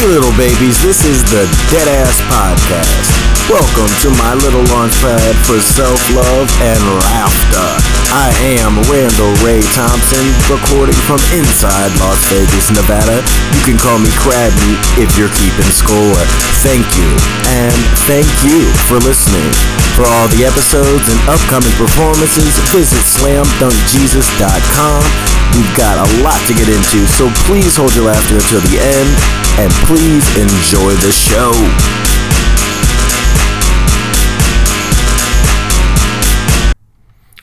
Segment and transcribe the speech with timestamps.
[0.00, 3.12] Hey, little babies, this is the Deadass Podcast.
[3.52, 7.68] Welcome to my little launchpad for self love and laughter.
[8.08, 8.32] I
[8.64, 13.20] am Randall Ray Thompson, recording from inside Las Vegas, Nevada.
[13.52, 16.16] You can call me Crabby if you're keeping score.
[16.64, 17.12] Thank you,
[17.52, 17.76] and
[18.08, 19.52] thank you for listening.
[20.00, 25.29] For all the episodes and upcoming performances, visit slamdunkjesus.com.
[25.54, 29.10] We've got a lot to get into, so please hold your laughter until the end,
[29.58, 31.50] and please enjoy the show.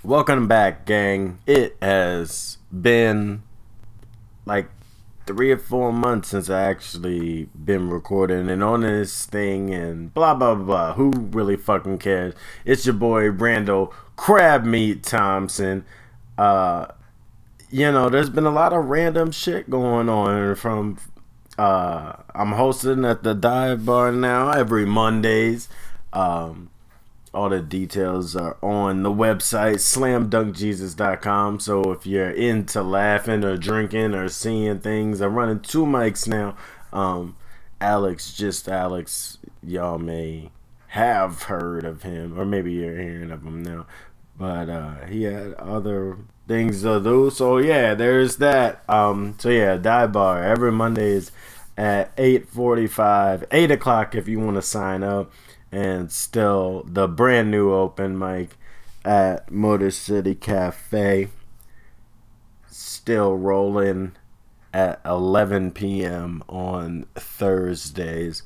[0.03, 1.39] Welcome back, gang.
[1.45, 3.43] It has been
[4.45, 4.69] like
[5.25, 10.33] three or four months since I actually been recording and on this thing and blah
[10.33, 10.93] blah blah.
[10.93, 12.33] Who really fucking cares?
[12.63, 15.83] It's your boy Brando Crab Meat Thompson.
[16.37, 16.87] Uh,
[17.69, 20.97] you know, there's been a lot of random shit going on from.
[21.57, 25.67] Uh, I'm hosting at the dive bar now every Mondays.
[26.13, 26.69] Um,
[27.33, 34.15] all the details are on the website slamdunkjesus.com so if you're into laughing or drinking
[34.15, 36.55] or seeing things i'm running two mics now
[36.93, 37.35] um,
[37.79, 40.49] alex just alex y'all may
[40.87, 43.85] have heard of him or maybe you're hearing of him now
[44.37, 49.75] but uh, he had other things to do so yeah there's that um, so yeah
[49.77, 51.31] dive bar every mondays
[51.77, 55.31] at 8.45 8 o'clock if you want to sign up
[55.71, 58.57] and still the brand new open mic
[59.07, 61.29] at Motor City Cafe.
[62.69, 64.13] Still rolling
[64.73, 66.43] at 11 p.m.
[66.49, 68.43] on Thursdays.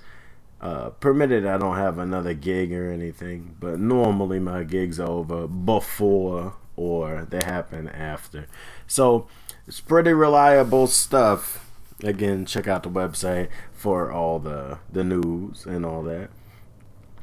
[0.61, 5.47] Uh, permitted I don't have another gig or anything, but normally my gigs are over
[5.47, 8.47] before or they happen after.
[8.87, 9.27] So
[9.67, 11.69] it's pretty reliable stuff.
[12.03, 16.29] Again, check out the website for all the the news and all that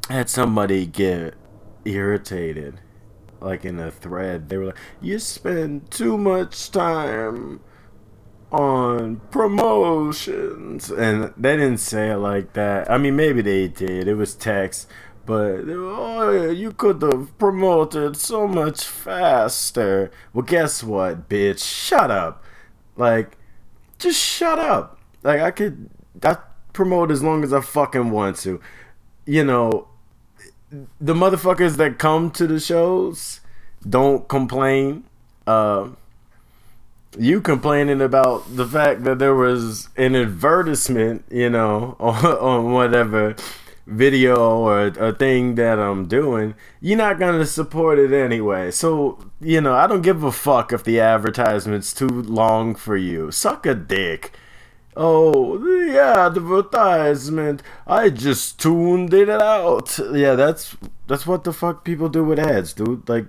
[0.08, 1.34] had somebody get
[1.84, 2.80] irritated,
[3.40, 4.48] like in a thread.
[4.48, 7.60] They were like, "You spend too much time
[8.50, 12.90] on promotions," and they didn't say it like that.
[12.90, 14.08] I mean, maybe they did.
[14.08, 14.88] It was text,
[15.28, 20.10] but oh, you could have promoted so much faster.
[20.32, 21.62] Well, guess what, bitch?
[21.62, 22.42] Shut up.
[22.96, 23.36] Like,
[23.98, 24.98] just shut up.
[25.22, 25.90] Like, I could.
[26.22, 26.38] I
[26.72, 28.58] promote as long as I fucking want to.
[29.26, 29.88] You know,
[30.98, 33.42] the motherfuckers that come to the shows
[33.86, 35.04] don't complain.
[35.46, 35.90] Uh,
[37.18, 43.36] you complaining about the fact that there was an advertisement, you know, on, on whatever
[43.88, 48.70] video or a thing that I'm doing, you're not gonna support it anyway.
[48.70, 53.30] So, you know, I don't give a fuck if the advertisement's too long for you.
[53.30, 54.32] Suck a dick.
[54.96, 57.62] Oh, yeah the advertisement.
[57.86, 59.98] I just tuned it out.
[60.12, 60.76] Yeah, that's
[61.06, 63.08] that's what the fuck people do with ads, dude.
[63.08, 63.26] Like,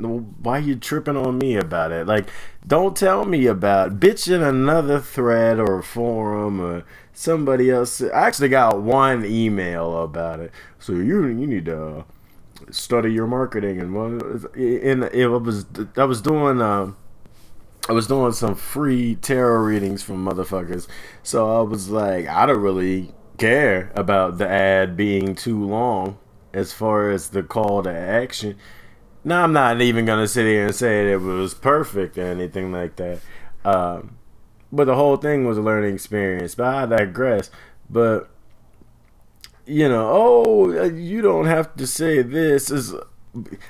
[0.00, 2.06] why you tripping on me about it?
[2.06, 2.28] Like,
[2.66, 8.00] don't tell me about bitch in another thread or forum or somebody else.
[8.00, 10.52] I actually got one email about it.
[10.78, 12.04] So you you need to
[12.70, 14.20] study your marketing and one.
[14.54, 15.66] And it was
[15.96, 16.60] I was doing.
[16.60, 16.92] Uh,
[17.88, 20.86] I was doing some free tarot readings from motherfuckers.
[21.22, 26.18] So I was like, I don't really care about the ad being too long
[26.52, 28.56] as far as the call to action.
[29.24, 32.96] Now, I'm not even to sit here and say it was perfect or anything like
[32.96, 33.20] that.
[33.64, 34.16] Um,
[34.72, 36.54] but the whole thing was a learning experience.
[36.54, 37.50] But I digress.
[37.90, 38.30] But,
[39.66, 42.70] you know, oh, you don't have to say this.
[42.70, 42.94] Is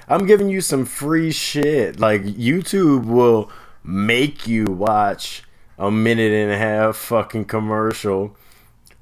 [0.09, 1.99] I'm giving you some free shit.
[1.99, 3.51] Like, YouTube will
[3.83, 5.43] make you watch
[5.79, 8.37] a minute and a half fucking commercial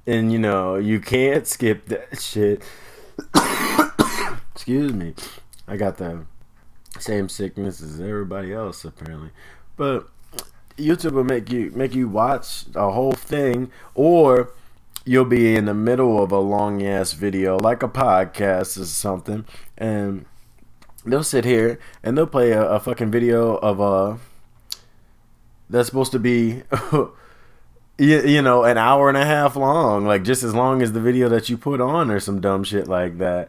[0.07, 2.63] and you know you can't skip that shit
[4.55, 5.15] excuse me
[5.67, 6.25] i got the
[7.01, 9.31] same sickness as everybody else apparently.
[9.77, 10.09] But
[10.77, 14.53] youtube will make you make you watch a whole thing or
[15.05, 19.45] you'll be in the middle of a long ass video like a podcast or something
[19.79, 20.27] and
[21.05, 24.19] they'll sit here and they'll play a, a fucking video of a
[25.71, 26.63] that's supposed to be
[27.99, 31.01] you, you know an hour and a half long like just as long as the
[31.01, 33.49] video that you put on or some dumb shit like that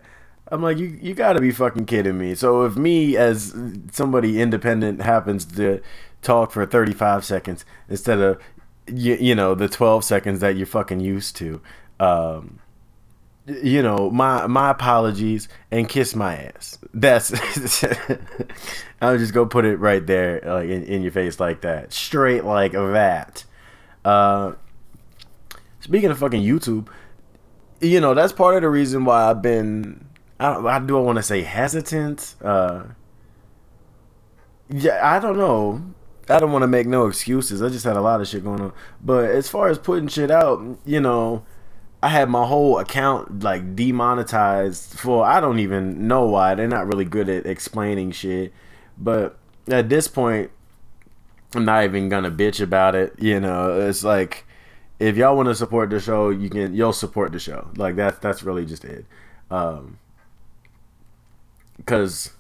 [0.51, 2.35] i'm like you you gotta be fucking kidding me.
[2.35, 3.55] So if me as
[3.91, 5.81] somebody independent happens to
[6.21, 8.41] talk for 35 seconds instead of
[8.87, 11.61] you, you know the 12 seconds that you're fucking used to
[11.99, 12.59] um
[13.45, 16.77] you know my my apologies and kiss my ass.
[16.93, 17.31] That's
[19.01, 21.93] i'll just go put it right there like in, in your face like that.
[21.93, 23.45] Straight like that
[24.03, 24.53] uh
[25.79, 26.87] speaking of fucking YouTube,
[27.79, 30.06] you know that's part of the reason why I've been.
[30.39, 32.35] I do I want to say hesitant.
[32.41, 32.83] Uh,
[34.69, 35.81] yeah, I don't know.
[36.29, 37.61] I don't want to make no excuses.
[37.61, 38.73] I just had a lot of shit going on.
[39.01, 41.45] But as far as putting shit out, you know,
[42.03, 46.53] I had my whole account like demonetized for I don't even know why.
[46.55, 48.53] They're not really good at explaining shit.
[48.97, 49.37] But
[49.67, 50.51] at this point,
[51.55, 53.13] I'm not even gonna bitch about it.
[53.19, 54.45] You know, it's like
[54.99, 57.69] if y'all want to support the show, you can you'll support the show.
[57.77, 59.05] Like that's that's really just it.
[59.49, 59.97] Um,
[61.85, 62.31] cause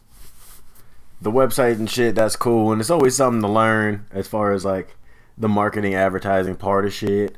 [1.21, 4.63] the website and shit, that's cool, and it's always something to learn as far as
[4.63, 4.95] like
[5.37, 7.37] the marketing, advertising part of shit.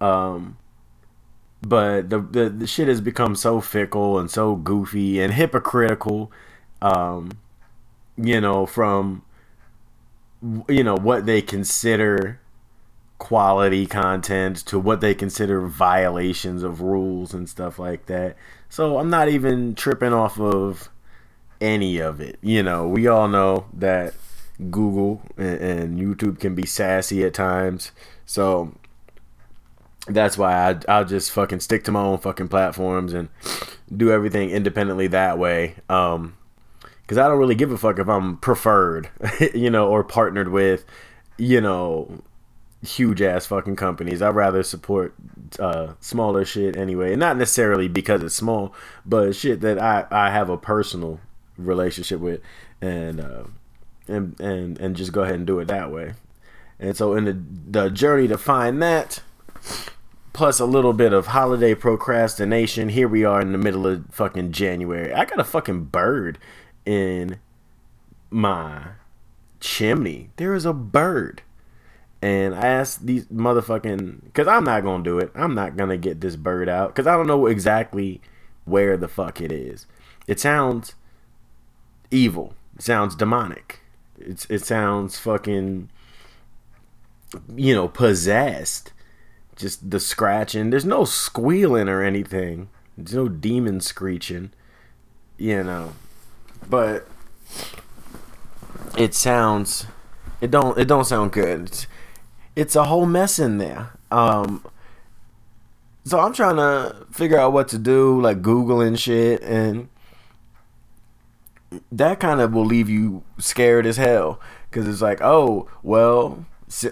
[0.00, 0.56] Um,
[1.60, 6.30] but the, the the shit has become so fickle and so goofy and hypocritical.
[6.80, 7.32] Um,
[8.16, 9.22] you know, from
[10.68, 12.40] you know what they consider
[13.18, 18.36] quality content to what they consider violations of rules and stuff like that.
[18.68, 20.88] So I'm not even tripping off of
[21.60, 22.38] any of it.
[22.42, 24.14] You know, we all know that
[24.70, 27.92] Google and, and YouTube can be sassy at times.
[28.26, 28.74] So
[30.06, 33.28] that's why I, I'll just fucking stick to my own fucking platforms and
[33.94, 35.76] do everything independently that way.
[35.88, 36.36] Um,
[37.02, 39.08] because I don't really give a fuck if I'm preferred,
[39.54, 40.84] you know, or partnered with,
[41.38, 42.22] you know,
[42.86, 44.20] huge ass fucking companies.
[44.20, 45.14] I'd rather support
[45.58, 48.74] uh, smaller shit anyway, not necessarily because it's small,
[49.06, 51.20] but shit that I I have a personal
[51.58, 52.40] relationship with,
[52.80, 53.44] and uh,
[54.06, 56.14] and and and just go ahead and do it that way.
[56.80, 57.38] And so in the
[57.70, 59.22] the journey to find that,
[60.32, 64.52] plus a little bit of holiday procrastination, here we are in the middle of fucking
[64.52, 65.12] January.
[65.12, 66.38] I got a fucking bird
[66.86, 67.38] in
[68.30, 68.92] my
[69.60, 70.30] chimney.
[70.36, 71.42] There is a bird.
[72.20, 75.30] And I asked these motherfucking, because I'm not to do it.
[75.36, 78.20] I'm not to get this bird out because I don't know exactly
[78.64, 79.86] where the fuck it is.
[80.26, 80.94] It sounds
[82.10, 82.54] evil.
[82.76, 83.80] It sounds demonic.
[84.18, 85.90] It's, it sounds fucking,
[87.54, 88.92] you know, possessed.
[89.56, 90.70] Just the scratching.
[90.70, 92.68] There's no squealing or anything.
[92.96, 94.52] There's no demon screeching.
[95.36, 95.92] You know,
[96.68, 97.06] but
[98.96, 99.86] it sounds
[100.40, 101.62] it don't it don't sound good.
[101.62, 101.86] It's,
[102.56, 103.92] it's a whole mess in there.
[104.10, 104.64] Um,
[106.04, 109.88] so I'm trying to figure out what to do, like googling shit, and
[111.92, 116.46] that kind of will leave you scared as hell because it's like, oh, well,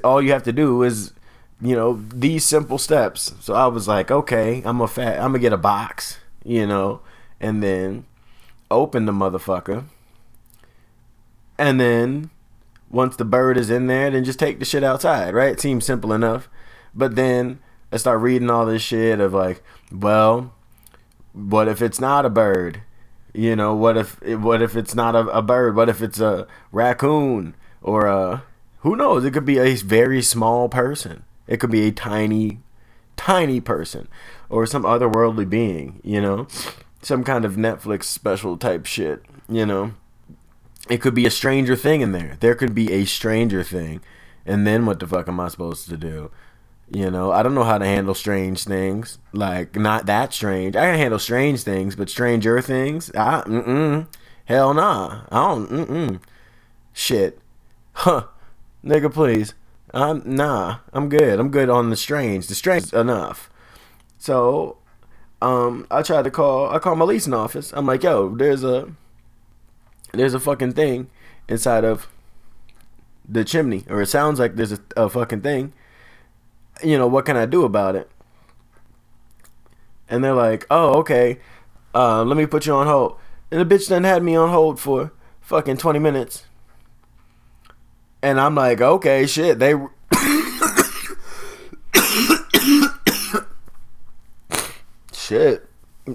[0.05, 1.13] all you have to do is,
[1.61, 3.35] you know, these simple steps.
[3.41, 7.01] So I was like, okay, I'm a fat, I'm gonna get a box, you know,
[7.41, 8.07] and then
[8.71, 9.85] open the motherfucker,
[11.59, 12.31] and then
[12.91, 15.53] once the bird is in there, then just take the shit outside, right?
[15.53, 16.49] It seems simple enough.
[16.95, 17.59] But then
[17.93, 20.55] I start reading all this shit of like, well,
[21.33, 22.83] what if it's not a bird?
[23.37, 25.77] You know, what if what if it's not a, a bird?
[25.77, 28.45] What if it's a raccoon or a
[28.79, 29.25] who knows?
[29.25, 31.25] It could be a very small person.
[31.47, 32.61] It could be a tiny,
[33.17, 34.09] tiny person
[34.49, 36.01] or some otherworldly being.
[36.03, 36.47] You know,
[37.03, 39.23] some kind of Netflix special type shit.
[39.49, 39.95] You know
[40.89, 42.37] it could be a stranger thing in there.
[42.41, 44.01] There could be a stranger thing.
[44.45, 46.31] And then what the fuck am I supposed to do?
[46.89, 49.19] You know, I don't know how to handle strange things.
[49.33, 50.77] Like, not that strange.
[50.77, 53.11] I can handle strange things, but stranger things?
[53.17, 54.07] I, mm-mm.
[54.45, 55.23] Hell nah.
[55.31, 56.21] I don't, mm-mm.
[56.93, 57.41] Shit.
[57.93, 58.27] Huh.
[58.85, 59.55] Nigga, please.
[59.93, 60.79] I'm, nah.
[60.93, 61.41] I'm good.
[61.41, 62.47] I'm good on the strange.
[62.47, 63.51] The strange enough.
[64.19, 64.79] So,
[65.43, 67.73] um, I tried to call, I called my leasing office.
[67.73, 68.93] I'm like, yo, there's a,
[70.13, 71.11] there's a fucking thing
[71.49, 72.09] inside of
[73.29, 75.73] the chimney, or it sounds like there's a, a fucking thing.
[76.83, 78.11] You know, what can I do about it?
[80.09, 81.39] And they're like, oh, okay,
[81.95, 83.19] uh, let me put you on hold.
[83.51, 86.45] And the bitch then had me on hold for fucking 20 minutes.
[88.23, 89.75] And I'm like, okay, shit, they.
[95.13, 95.69] shit.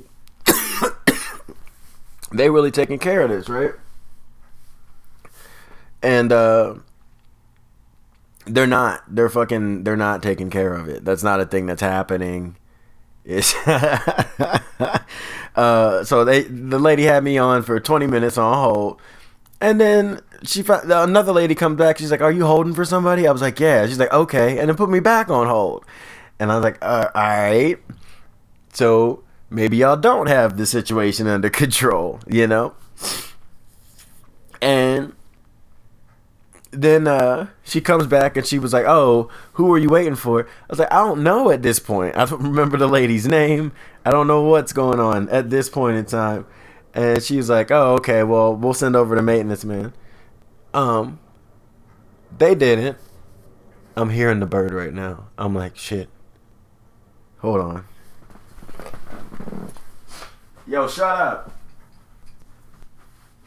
[2.32, 3.74] they really taking care of this, right?
[6.02, 6.76] and uh,
[8.46, 9.04] they're not.
[9.08, 9.84] They're fucking.
[9.84, 11.06] They're not taking care of it.
[11.06, 12.58] That's not a thing that's happening.
[13.24, 13.56] It's
[15.56, 19.00] uh, so they the lady had me on for 20 minutes on hold,
[19.60, 22.00] and then she found another lady comes back.
[22.00, 24.70] She's like, "Are you holding for somebody?" I was like, "Yeah." She's like, "Okay," and
[24.70, 25.86] then put me back on hold,
[26.40, 27.78] and I was like, uh, "All right."
[28.74, 32.74] So maybe y'all don't have the situation under control, you know.
[34.62, 35.14] And
[36.72, 40.44] then uh, she comes back and she was like, "Oh, who are you waiting for?"
[40.44, 42.16] I was like, "I don't know at this point.
[42.18, 43.72] I don't remember the lady's name.
[44.06, 46.46] I don't know what's going on at this point in time."
[46.94, 48.24] And she was like, "Oh, okay.
[48.24, 49.94] Well, we'll send over the maintenance man."
[50.74, 51.20] Um,
[52.38, 52.98] they didn't.
[53.96, 55.28] I'm hearing the bird right now.
[55.38, 56.10] I'm like, shit.
[57.40, 57.86] Hold on.
[60.66, 61.54] Yo, shut up.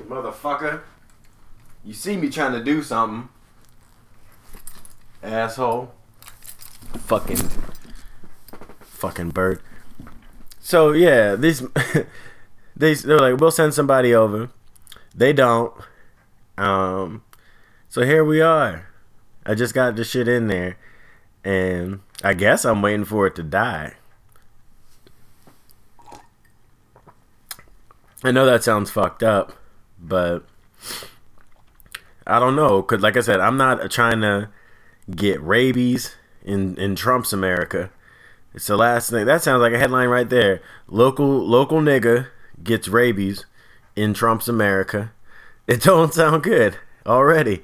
[0.02, 0.82] Motherfucker.
[1.84, 3.28] You see me trying to do something.
[5.22, 5.92] Asshole.
[6.98, 7.40] Fucking.
[8.80, 9.60] Fucking bird.
[10.60, 11.60] So, yeah, these.
[12.76, 14.50] they, they're like, we'll send somebody over.
[15.14, 15.72] They don't.
[16.56, 17.22] Um.
[17.88, 18.88] So here we are.
[19.46, 20.78] I just got the shit in there,
[21.44, 23.94] and I guess I'm waiting for it to die.
[28.22, 29.52] I know that sounds fucked up,
[30.00, 30.44] but
[32.26, 32.82] I don't know.
[32.82, 34.50] Cause like I said, I'm not trying to
[35.14, 37.90] get rabies in in Trump's America.
[38.54, 39.26] It's the last thing.
[39.26, 40.62] That sounds like a headline right there.
[40.86, 42.28] Local local nigga
[42.62, 43.46] gets rabies
[43.96, 45.12] in Trump's America.
[45.66, 46.76] It don't sound good
[47.06, 47.62] already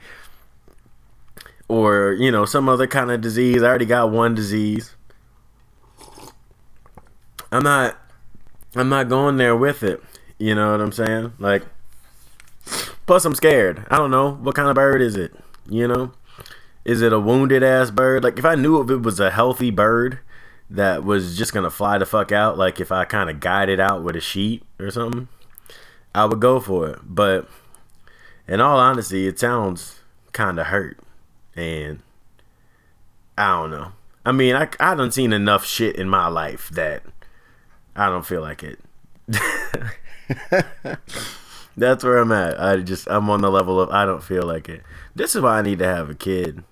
[1.71, 3.63] or you know some other kind of disease.
[3.63, 4.97] I already got one disease.
[7.53, 7.97] I'm not
[8.75, 10.03] I'm not going there with it.
[10.37, 11.35] You know what I'm saying?
[11.39, 11.65] Like
[13.11, 13.85] plus I'm scared.
[13.91, 15.35] I don't know what kind of bird is it,
[15.69, 16.13] you know?
[16.85, 18.23] Is it a wounded ass bird?
[18.23, 20.21] Like if I knew if it was a healthy bird
[20.71, 23.83] that was just to fly the fuck out like if I kind of guided it
[23.83, 25.27] out with a sheet or something,
[26.15, 27.01] I would go for it.
[27.03, 27.49] But
[28.47, 29.99] in all honesty, it sounds
[30.31, 31.01] kind of hurt
[31.57, 31.99] and
[33.37, 33.91] I don't know.
[34.25, 37.03] I mean, I I done seen enough shit in my life that
[37.97, 38.79] I don't feel like it.
[41.77, 42.61] That's where I'm at.
[42.61, 44.83] I just I'm on the level of I don't feel like it.
[45.15, 46.65] This is why I need to have a kid.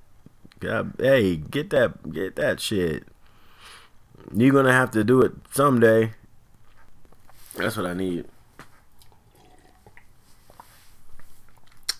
[0.60, 3.04] God, hey, get that get that shit.
[4.34, 6.12] You're gonna have to do it someday.
[7.56, 8.26] That's what I need.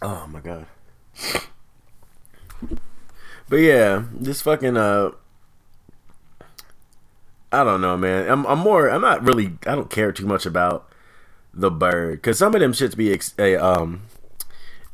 [0.03, 0.67] Oh my god.
[3.49, 5.13] But yeah, this fucking uh
[7.51, 8.29] I don't know, man.
[8.29, 10.88] I'm I'm more I'm not really I don't care too much about
[11.53, 14.03] the bird cuz some of them shits be ex- a um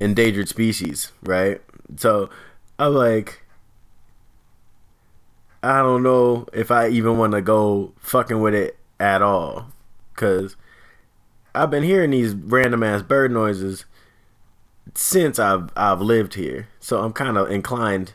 [0.01, 1.61] endangered species, right?
[1.97, 2.31] So
[2.79, 3.43] I'm like
[5.63, 9.69] I don't know if I even want to go fucking with it at all
[10.15, 10.57] cuz
[11.55, 13.85] I've been hearing these random ass bird noises
[14.95, 16.69] since I've I've lived here.
[16.81, 18.15] So I'm kind of inclined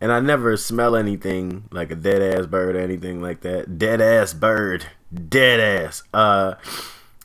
[0.00, 3.78] and I never smell anything like a dead ass bird or anything like that.
[3.78, 4.86] Dead ass bird,
[5.28, 6.02] dead ass.
[6.14, 6.54] Uh,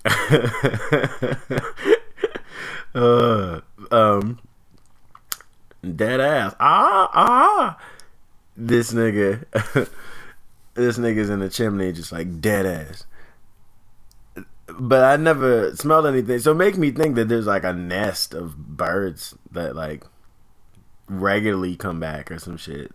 [2.95, 4.39] uh um,
[5.95, 6.55] dead ass.
[6.59, 7.77] Ah ah.
[8.57, 9.43] This nigga,
[10.75, 13.05] this nigga's in the chimney, just like dead ass.
[14.79, 18.77] But I never smelled anything, so make me think that there's like a nest of
[18.77, 20.05] birds that like
[21.07, 22.91] regularly come back or some shit.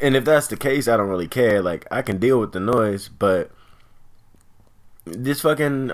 [0.00, 1.62] And if that's the case, I don't really care.
[1.62, 3.50] Like I can deal with the noise, but
[5.04, 5.92] this fucking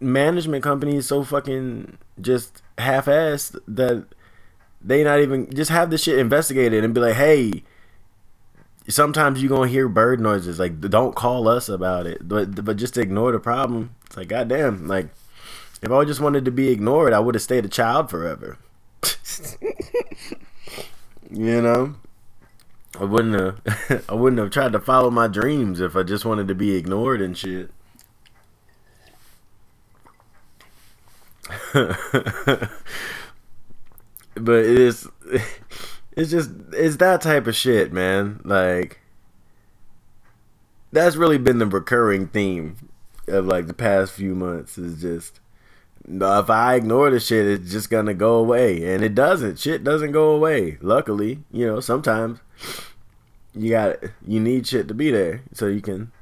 [0.00, 4.06] management company is so fucking just half-assed that
[4.82, 7.62] they not even just have this shit investigated and be like, hey,
[8.88, 10.58] sometimes you gonna hear bird noises.
[10.58, 13.94] Like, don't call us about it, but but just ignore the problem.
[14.06, 15.08] It's like, goddamn, like
[15.82, 18.58] if I just wanted to be ignored, I would have stayed a child forever.
[21.32, 21.94] You know,
[22.98, 24.04] I wouldn't have.
[24.08, 27.20] I wouldn't have tried to follow my dreams if I just wanted to be ignored
[27.22, 27.70] and shit.
[34.34, 35.08] but it is.
[36.12, 38.40] It's just it's that type of shit, man.
[38.44, 39.00] Like
[40.92, 42.76] that's really been the recurring theme
[43.28, 44.76] of like the past few months.
[44.78, 45.40] Is just
[46.08, 49.58] if I ignore the shit, it's just gonna go away, and it doesn't.
[49.58, 50.78] Shit doesn't go away.
[50.80, 52.40] Luckily, you know, sometimes
[53.54, 56.12] you got you need shit to be there so you can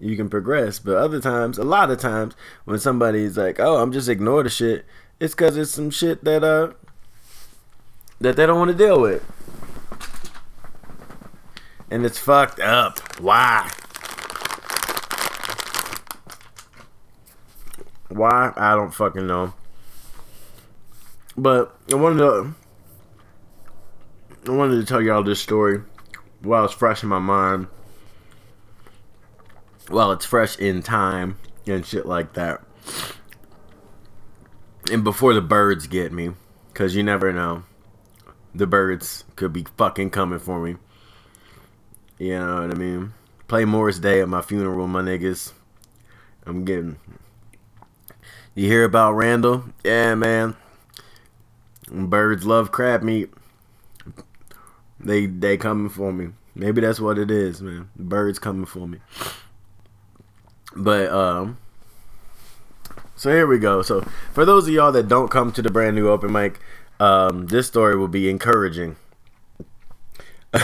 [0.00, 0.78] you can progress.
[0.78, 4.50] But other times, a lot of times, when somebody's like, "Oh, I'm just ignore the
[4.50, 4.84] shit,"
[5.20, 6.72] it's because it's some shit that uh
[8.20, 9.24] that they don't want to deal with,
[11.90, 12.98] and it's fucked up.
[13.20, 13.70] Why?
[18.08, 18.52] Why?
[18.56, 19.54] I don't fucking know.
[21.36, 22.54] But I wanted to
[24.46, 25.82] I wanted to tell y'all this story
[26.42, 27.66] while it's fresh in my mind.
[29.88, 32.62] While it's fresh in time and shit like that.
[34.90, 36.30] And before the birds get me.
[36.74, 37.64] Cause you never know.
[38.54, 40.76] the birds could be fucking coming for me.
[42.18, 43.14] You know what I mean?
[43.46, 45.52] Play Morris Day at my funeral, my niggas.
[46.44, 46.96] I'm getting.
[48.54, 49.64] You hear about Randall?
[49.84, 50.56] Yeah, man.
[51.90, 53.30] Birds love crab meat.
[55.00, 56.30] They they coming for me.
[56.54, 57.88] Maybe that's what it is, man.
[57.96, 58.98] Birds coming for me.
[60.78, 61.58] But um
[63.18, 63.82] so here we go.
[63.82, 66.60] So for those of y'all that don't come to the brand new open mic,
[67.00, 68.94] um, this story will be encouraging.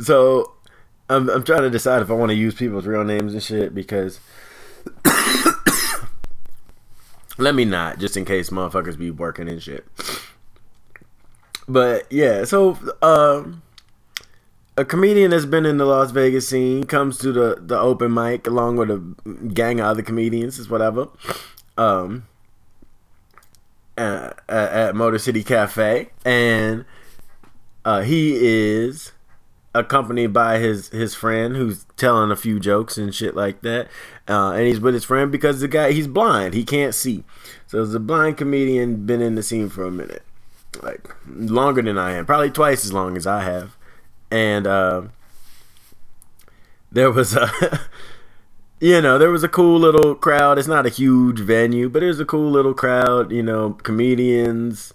[0.00, 0.52] so
[1.10, 3.74] I'm, I'm trying to decide if I want to use people's real names and shit
[3.74, 4.18] because
[7.36, 9.86] let me not just in case motherfuckers be working and shit.
[11.68, 13.61] But yeah, so um
[14.82, 18.48] a comedian that's been in the Las Vegas scene comes to the, the open mic
[18.48, 18.98] along with a
[19.54, 21.08] gang of other comedians, is whatever.
[21.78, 22.26] Um,
[23.96, 26.84] at Motor City Cafe, and
[27.84, 29.12] uh, he is
[29.74, 33.88] accompanied by his his friend who's telling a few jokes and shit like that.
[34.28, 37.22] Uh, and he's with his friend because the guy he's blind, he can't see.
[37.68, 40.24] So there's a blind comedian been in the scene for a minute,
[40.82, 43.76] like longer than I am, probably twice as long as I have
[44.32, 45.02] and uh,
[46.90, 47.80] there was a
[48.80, 50.58] you know there was a cool little crowd.
[50.58, 54.92] It's not a huge venue but there's a cool little crowd you know comedians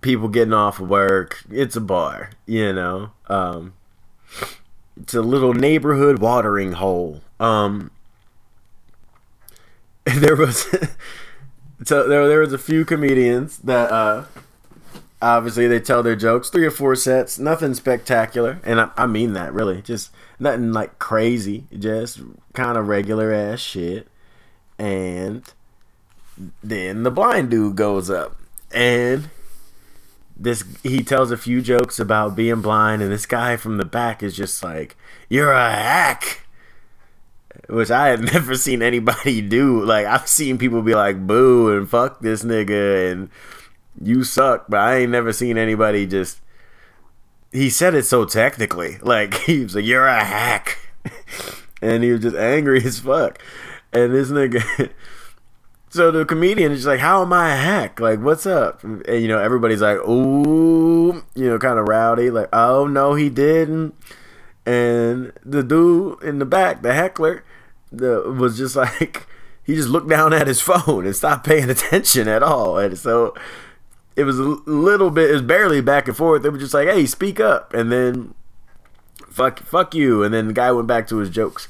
[0.00, 1.44] people getting off of work.
[1.50, 3.10] It's a bar you know?
[3.28, 3.74] Um,
[4.96, 7.20] it's a little neighborhood watering hole.
[7.38, 7.90] Um,
[10.04, 10.62] there was
[11.84, 14.24] so there, there was a few comedians that uh,
[15.22, 19.34] Obviously, they tell their jokes, three or four sets, nothing spectacular, and I, I mean
[19.34, 20.10] that really, just
[20.40, 22.20] nothing like crazy, just
[22.54, 24.08] kind of regular ass shit.
[24.80, 25.44] And
[26.60, 28.36] then the blind dude goes up,
[28.72, 29.30] and
[30.36, 34.24] this he tells a few jokes about being blind, and this guy from the back
[34.24, 34.96] is just like,
[35.28, 36.40] "You're a hack."
[37.68, 39.84] which I had never seen anybody do.
[39.84, 43.30] Like I've seen people be like, "Boo" and "fuck this nigga" and
[44.00, 46.40] you suck, but I ain't never seen anybody just.
[47.50, 50.78] He said it so technically, like he was like, "You're a hack,"
[51.82, 53.38] and he was just angry as fuck.
[53.92, 54.90] And this nigga,
[55.90, 58.00] so the comedian is just like, "How am I a hack?
[58.00, 62.48] Like, what's up?" And you know, everybody's like, "Ooh," you know, kind of rowdy, like,
[62.52, 63.94] "Oh no, he didn't."
[64.64, 67.44] And the dude in the back, the heckler,
[67.90, 69.26] the was just like,
[69.64, 73.34] he just looked down at his phone and stopped paying attention at all, and so
[74.16, 76.42] it was a little bit, it was barely back and forth.
[76.42, 78.34] They were just like, "Hey, speak up," and then
[79.28, 81.68] fuck, fuck you, and then the guy went back to his jokes,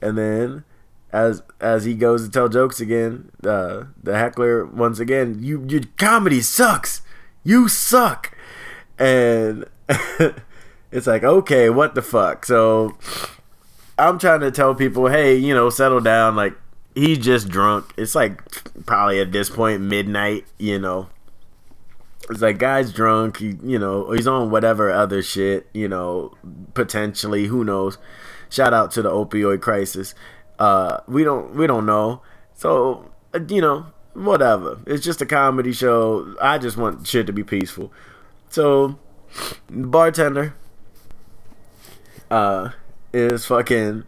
[0.00, 0.64] and then
[1.12, 5.82] as as he goes to tell jokes again, uh, the heckler once again, "You your
[5.98, 7.02] comedy sucks,
[7.42, 8.36] you suck,"
[8.98, 9.64] and
[10.92, 12.46] it's like, okay, what the fuck?
[12.46, 12.96] So
[13.98, 16.54] I'm trying to tell people, hey, you know, settle down, like.
[16.92, 17.94] He's just drunk.
[17.96, 18.42] It's like
[18.84, 21.08] probably at this point midnight, you know
[22.28, 26.32] it's like guy's drunk he, you know he's on whatever other shit you know
[26.74, 27.98] potentially who knows?
[28.50, 30.14] Shout out to the opioid crisis.
[30.58, 32.22] Uh we don't we don't know.
[32.54, 34.80] So uh, you know whatever.
[34.86, 36.34] It's just a comedy show.
[36.40, 37.92] I just want shit to be peaceful.
[38.50, 38.98] So
[39.70, 40.54] bartender
[42.30, 42.70] uh
[43.12, 44.04] is fucking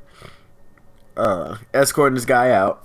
[1.17, 2.85] uh escorting this guy out.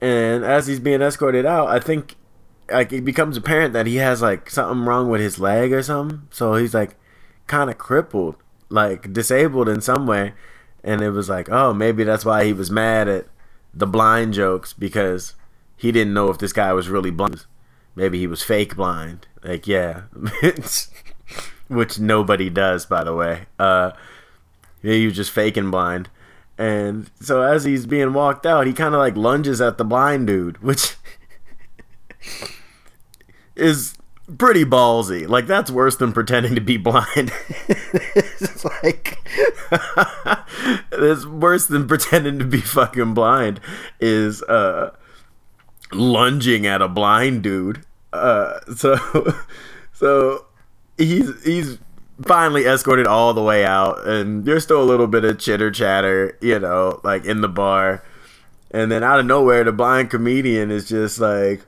[0.00, 2.16] And as he's being escorted out i think
[2.72, 6.22] like it becomes apparent that he has like something wrong with his leg or something.
[6.30, 6.96] So he's like
[7.46, 8.36] kind of crippled,
[8.68, 10.34] like disabled in some way.
[10.84, 13.26] And it was like, oh, maybe that's why he was mad at
[13.72, 15.34] the blind jokes because
[15.76, 17.46] he didn't know if this guy was really blind.
[17.94, 19.26] Maybe he was fake blind.
[19.44, 20.02] Like, yeah.
[21.68, 23.46] Which nobody does, by the way.
[23.58, 23.92] Uh,
[24.82, 26.08] he was just faking blind.
[26.58, 30.26] And so as he's being walked out, he kind of like lunges at the blind
[30.26, 30.96] dude, which
[33.56, 33.96] is
[34.38, 35.28] pretty ballsy.
[35.28, 37.32] Like that's worse than pretending to be blind.
[37.68, 39.18] it's like
[40.92, 43.60] it's worse than pretending to be fucking blind
[44.00, 44.94] is uh
[45.92, 47.84] lunging at a blind dude.
[48.12, 49.34] Uh so
[49.92, 50.46] so
[50.96, 51.78] he's he's
[52.22, 56.38] finally escorted all the way out and there's still a little bit of chitter chatter,
[56.40, 58.04] you know, like in the bar.
[58.70, 61.62] And then out of nowhere the blind comedian is just like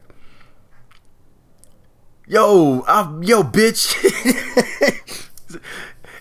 [2.27, 3.95] yo, I, yo, bitch.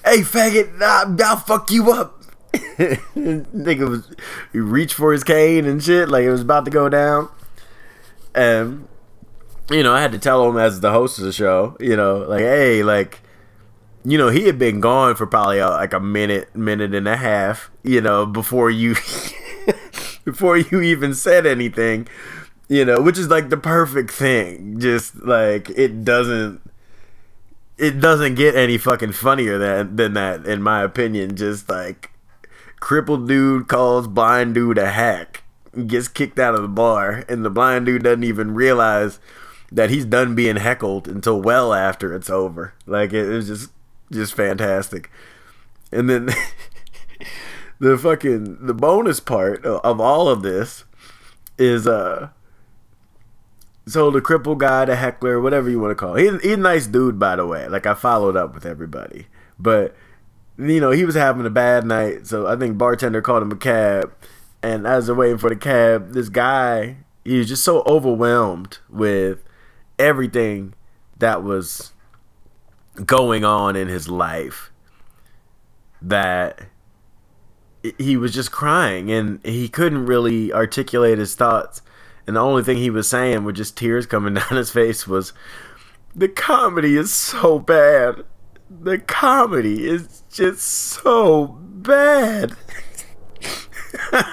[0.05, 2.21] hey, faggot, I, I'll fuck you up.
[2.53, 4.11] Nigga was,
[4.51, 7.29] he reached for his cane and shit, like it was about to go down.
[8.35, 8.87] And
[9.69, 12.17] you know, I had to tell him as the host of the show, you know,
[12.17, 13.21] like, hey, like,
[14.03, 17.15] you know, he had been gone for probably uh, like a minute, minute and a
[17.15, 18.95] half, you know, before you,
[20.25, 22.07] before you even said anything,
[22.73, 24.79] you know, which is like the perfect thing.
[24.79, 26.59] Just like it doesn't,
[27.77, 31.35] it doesn't get any fucking funnier than than that, in my opinion.
[31.35, 32.09] Just like
[32.79, 35.43] crippled dude calls blind dude a hack,
[35.85, 39.19] gets kicked out of the bar, and the blind dude doesn't even realize
[39.71, 42.73] that he's done being heckled until well after it's over.
[42.87, 43.69] Like it, it was just
[44.11, 45.11] just fantastic.
[45.91, 46.25] And then
[47.79, 50.85] the fucking the bonus part of all of this
[51.59, 52.29] is uh
[53.85, 56.41] so the cripple guy, the heckler, whatever you want to call, it.
[56.41, 57.67] He, he's a nice dude, by the way.
[57.67, 59.27] Like I followed up with everybody,
[59.59, 59.95] but
[60.57, 63.57] you know he was having a bad night, so I think bartender called him a
[63.57, 64.13] cab,
[64.61, 69.43] and as they're waiting for the cab, this guy he was just so overwhelmed with
[69.97, 70.73] everything
[71.17, 71.93] that was
[73.05, 74.71] going on in his life
[76.01, 76.63] that
[77.97, 81.81] he was just crying and he couldn't really articulate his thoughts
[82.27, 85.33] and the only thing he was saying with just tears coming down his face was
[86.15, 88.23] the comedy is so bad.
[88.69, 92.55] The comedy is just so bad.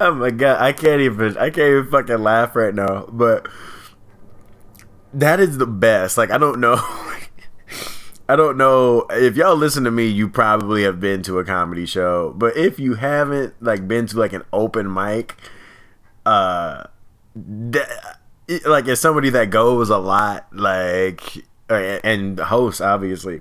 [0.00, 3.48] Oh my god i can't even i can't even fucking laugh right now but
[5.12, 6.18] that is the best.
[6.18, 6.76] Like i don't know.
[8.26, 9.06] I don't know.
[9.10, 10.06] If y'all listen to me.
[10.06, 14.18] You probably have been to a comedy show, but if you haven't, like, been to
[14.18, 15.36] like an open mic,
[16.26, 16.84] uh,
[18.66, 23.40] like as somebody that goes a lot, like, and hosts obviously,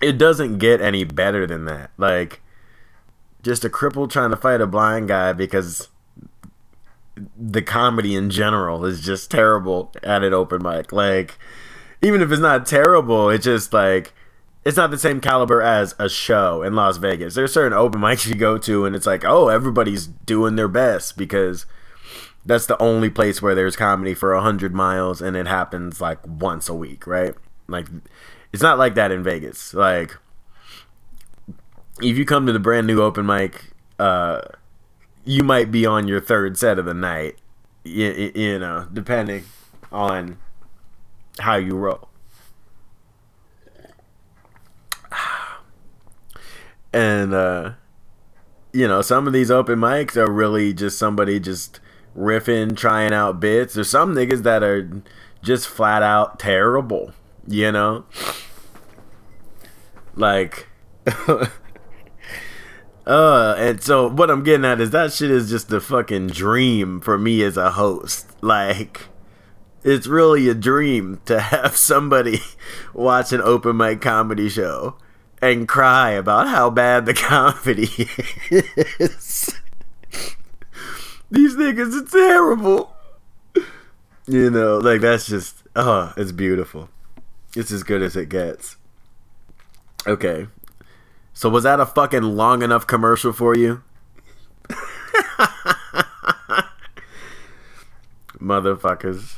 [0.00, 1.90] it doesn't get any better than that.
[1.96, 2.40] Like,
[3.42, 5.88] just a cripple trying to fight a blind guy because
[7.36, 10.92] the comedy in general is just terrible at an open mic.
[10.92, 11.38] Like
[12.02, 14.14] even if it's not terrible, it's just like
[14.64, 17.34] it's not the same caliber as a show in Las Vegas.
[17.34, 21.16] There's certain open mics you go to, and it's like, oh, everybody's doing their best
[21.16, 21.66] because
[22.46, 26.18] that's the only place where there's comedy for a hundred miles, and it happens like
[26.26, 27.34] once a week, right?
[27.68, 27.88] Like,
[28.52, 29.74] it's not like that in Vegas.
[29.74, 30.16] Like,
[32.00, 34.40] if you come to the brand new open mic, uh,
[35.24, 37.36] you might be on your third set of the night.
[37.84, 39.44] You, you know, depending
[39.92, 40.38] on
[41.38, 42.08] how you roll.
[46.94, 47.72] And uh
[48.72, 51.78] you know, some of these open mics are really just somebody just
[52.16, 53.74] riffing, trying out bits.
[53.74, 54.90] There's some niggas that are
[55.42, 57.12] just flat out terrible,
[57.46, 58.04] you know?
[60.16, 60.68] Like
[63.06, 67.00] Uh, and so what I'm getting at is that shit is just a fucking dream
[67.00, 68.42] for me as a host.
[68.42, 69.08] Like,
[69.82, 72.40] it's really a dream to have somebody
[72.94, 74.96] watch an open mic comedy show
[75.52, 77.88] and cry about how bad the comedy
[78.98, 79.54] is.
[81.30, 82.94] These niggas are terrible.
[84.26, 86.88] You know, like that's just oh, it's beautiful.
[87.56, 88.76] It's as good as it gets.
[90.06, 90.48] Okay.
[91.32, 93.82] So was that a fucking long enough commercial for you?
[98.38, 99.36] Motherfuckers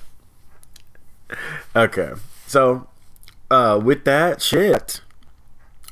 [1.74, 2.12] okay.
[2.46, 2.88] So,
[3.50, 5.00] uh, with that shit,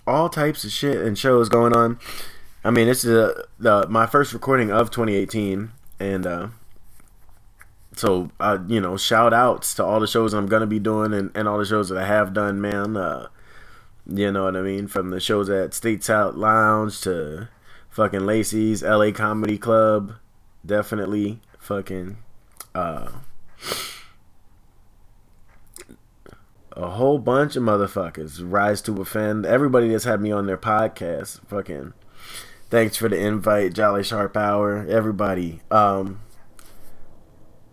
[0.07, 1.99] all types of shit and shows going on.
[2.65, 6.49] I mean, this is a, the my first recording of 2018, and uh,
[7.95, 11.31] so uh, you know, shout outs to all the shows I'm gonna be doing and,
[11.35, 12.97] and all the shows that I have done, man.
[12.97, 13.29] Uh,
[14.07, 14.87] you know what I mean?
[14.87, 17.49] From the shows at States Out Lounge to
[17.91, 20.15] fucking Lacey's LA Comedy Club,
[20.65, 22.19] definitely fucking.
[22.75, 23.11] Uh,
[26.75, 29.47] a whole bunch of motherfuckers rise to offend.
[29.47, 31.95] Everybody that's had me on their podcast, fucking.
[32.71, 35.61] Thanks for the invite, Jolly Sharp Hour, everybody.
[35.71, 36.21] Um,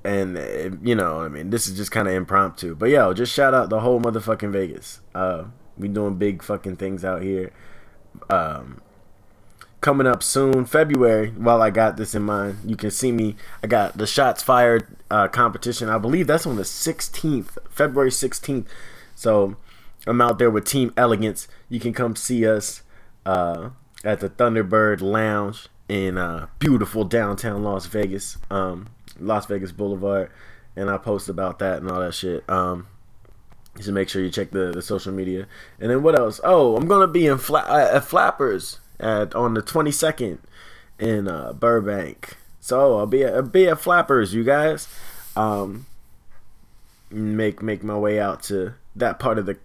[0.03, 3.33] and eh, you know, I mean, this is just kind of impromptu, but yo, just
[3.33, 5.01] shout out the whole motherfucking Vegas.
[5.15, 5.45] Uh,
[5.77, 7.51] we doing big fucking things out here.
[8.29, 8.81] Um,
[9.79, 11.31] coming up soon, February.
[11.31, 13.35] While I got this in mind, you can see me.
[13.63, 15.89] I got the Shots Fired uh, competition.
[15.89, 18.65] I believe that's on the 16th, February 16th.
[19.13, 19.57] So
[20.07, 21.47] I'm out there with Team Elegance.
[21.69, 22.81] You can come see us
[23.25, 23.71] uh,
[24.03, 28.87] at the Thunderbird Lounge in uh, beautiful downtown Las Vegas, um,
[29.19, 30.31] Las Vegas Boulevard.
[30.75, 32.49] And I post about that and all that shit.
[32.49, 32.87] Um,
[33.81, 35.45] so make sure you check the, the social media.
[35.79, 36.39] And then what else?
[36.45, 40.39] Oh, I'm gonna be in Fla- uh, at Flappers at on the 22nd
[40.97, 42.37] in uh, Burbank.
[42.61, 44.87] So I'll be a, be at Flappers, you guys.
[45.35, 45.87] Um,
[47.09, 49.57] make make my way out to that part of the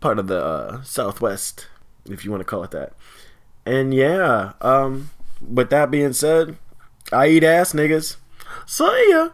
[0.00, 1.68] part of the uh, southwest,
[2.06, 2.94] if you want to call it that.
[3.66, 5.10] And yeah, um,
[5.46, 6.56] with that being said,
[7.12, 8.16] I eat ass niggas.
[8.66, 9.28] See ya.